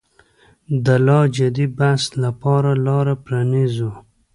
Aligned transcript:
د 0.85 0.87
لا 1.07 1.19
جدي 1.35 1.67
بحث 1.77 2.03
لپاره 2.23 2.71
لاره 2.85 3.15
پرانیزو. 3.25 3.91